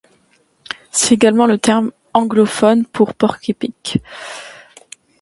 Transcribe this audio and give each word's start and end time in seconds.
C'est 0.91 1.13
également 1.13 1.45
le 1.45 1.59
terme 1.59 1.91
anglophone 2.15 2.87
pour 2.87 3.13
porc-épic. 3.13 4.01